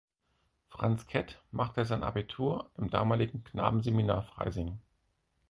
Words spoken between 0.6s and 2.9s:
Franz Kett machte sein Abitur im